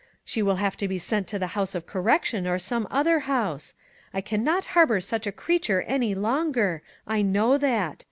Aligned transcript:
She 0.25 0.41
will 0.41 0.55
have 0.55 0.75
to 0.77 0.87
be 0.87 0.97
sent 0.97 1.27
to 1.27 1.37
the 1.37 1.53
House 1.53 1.75
of 1.75 1.85
Correction, 1.85 2.47
or 2.47 2.57
some 2.57 2.87
other 2.89 3.19
house! 3.29 3.75
I 4.15 4.19
can 4.19 4.43
not 4.43 4.65
harbor 4.73 4.99
such 4.99 5.27
a 5.27 5.31
creature 5.31 5.83
any 5.83 6.15
longer, 6.15 6.81
I 7.05 7.21
know 7.21 7.59
that. 7.59 7.99